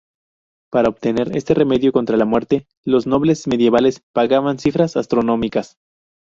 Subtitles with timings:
[0.71, 5.77] Por obtener este remedio contra la muerte, los nobles medievales pagaban cifras astronómicas.